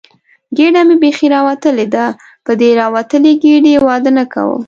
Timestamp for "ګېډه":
0.57-0.81